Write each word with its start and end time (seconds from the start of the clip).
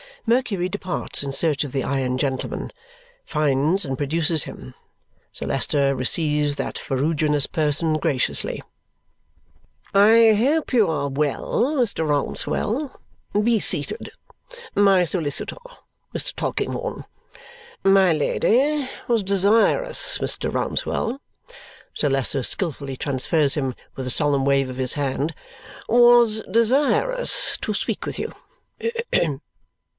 Mercury 0.25 0.69
departs 0.69 1.23
in 1.23 1.31
search 1.31 1.63
of 1.63 1.71
the 1.71 1.83
iron 1.83 2.17
gentleman, 2.17 2.71
finds, 3.25 3.85
and 3.85 3.97
produces 3.97 4.43
him. 4.43 4.73
Sir 5.31 5.45
Leicester 5.47 5.95
receives 5.95 6.55
that 6.55 6.77
ferruginous 6.77 7.45
person 7.47 7.97
graciously. 7.97 8.63
"I 9.95 10.33
hope 10.33 10.73
you 10.73 10.87
are 10.89 11.09
well, 11.09 11.75
Mr. 11.77 12.07
Rouncewell. 12.07 12.99
Be 13.43 13.59
seated. 13.59 14.11
(My 14.75 15.03
solicitor, 15.03 15.57
Mr. 16.15 16.35
Tulkinghorn.) 16.35 17.05
My 17.83 18.11
Lady 18.11 18.89
was 19.07 19.21
desirous, 19.23 20.17
Mr. 20.17 20.51
Rouncewell," 20.51 21.19
Sir 21.93 22.09
Leicester 22.09 22.41
skilfully 22.41 22.97
transfers 22.97 23.53
him 23.53 23.75
with 23.95 24.07
a 24.07 24.11
solemn 24.11 24.45
wave 24.45 24.69
of 24.69 24.77
his 24.77 24.93
hand, 24.93 25.35
"was 25.87 26.41
desirous 26.49 27.57
to 27.61 27.73
speak 27.73 28.05
with 28.07 28.17
you. 28.19 28.31